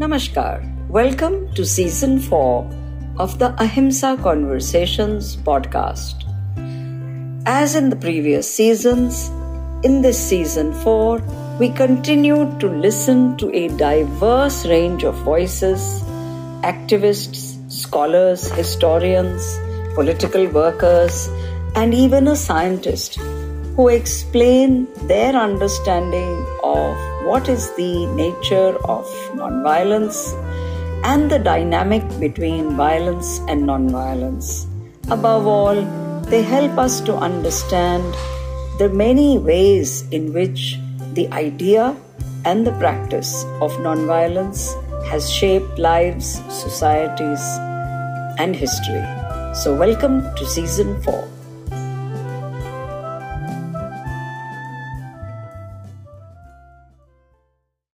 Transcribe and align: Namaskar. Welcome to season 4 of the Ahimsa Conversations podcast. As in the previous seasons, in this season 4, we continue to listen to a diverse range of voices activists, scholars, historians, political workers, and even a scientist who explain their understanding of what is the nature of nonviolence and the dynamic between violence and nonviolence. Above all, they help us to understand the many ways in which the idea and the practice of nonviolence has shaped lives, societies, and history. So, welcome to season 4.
Namaskar. 0.00 0.60
Welcome 0.90 1.54
to 1.54 1.64
season 1.64 2.18
4 2.20 2.70
of 3.18 3.38
the 3.38 3.54
Ahimsa 3.58 4.18
Conversations 4.22 5.36
podcast. 5.36 6.24
As 7.46 7.74
in 7.74 7.88
the 7.88 7.96
previous 7.96 8.50
seasons, 8.54 9.30
in 9.82 10.02
this 10.02 10.18
season 10.22 10.74
4, 10.74 11.22
we 11.58 11.70
continue 11.70 12.44
to 12.58 12.68
listen 12.68 13.38
to 13.38 13.50
a 13.56 13.68
diverse 13.68 14.66
range 14.66 15.02
of 15.02 15.14
voices 15.30 15.80
activists, 16.62 17.56
scholars, 17.72 18.48
historians, 18.50 19.58
political 19.94 20.46
workers, 20.48 21.26
and 21.74 21.94
even 21.94 22.28
a 22.28 22.36
scientist 22.36 23.18
who 23.76 23.88
explain 23.88 24.88
their 25.06 25.34
understanding 25.36 26.32
of 26.64 26.96
what 27.26 27.48
is 27.48 27.64
the 27.76 28.06
nature 28.20 28.72
of 28.96 29.04
nonviolence 29.40 30.18
and 31.04 31.30
the 31.30 31.38
dynamic 31.38 32.02
between 32.18 32.74
violence 32.74 33.38
and 33.48 33.64
nonviolence. 33.64 34.66
Above 35.10 35.46
all, 35.46 35.82
they 36.30 36.42
help 36.42 36.78
us 36.78 37.00
to 37.02 37.14
understand 37.14 38.02
the 38.78 38.88
many 38.88 39.38
ways 39.38 40.08
in 40.10 40.32
which 40.32 40.78
the 41.12 41.28
idea 41.32 41.94
and 42.46 42.66
the 42.66 42.72
practice 42.84 43.44
of 43.60 43.70
nonviolence 43.88 44.74
has 45.04 45.30
shaped 45.30 45.78
lives, 45.78 46.40
societies, 46.48 47.44
and 48.38 48.56
history. 48.56 49.04
So, 49.54 49.74
welcome 49.74 50.22
to 50.36 50.46
season 50.46 51.00
4. 51.02 51.28